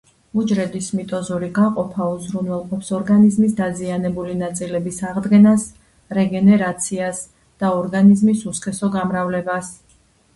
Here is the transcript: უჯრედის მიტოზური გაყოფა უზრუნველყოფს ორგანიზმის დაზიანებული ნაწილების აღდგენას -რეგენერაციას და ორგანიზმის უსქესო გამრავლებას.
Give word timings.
უჯრედის 0.41 0.85
მიტოზური 0.99 1.47
გაყოფა 1.57 2.05
უზრუნველყოფს 2.13 2.87
ორგანიზმის 2.99 3.53
დაზიანებული 3.59 4.37
ნაწილების 4.39 4.97
აღდგენას 5.09 5.67
-რეგენერაციას 6.19 7.21
და 7.65 7.71
ორგანიზმის 7.83 8.43
უსქესო 8.53 8.91
გამრავლებას. 8.97 9.71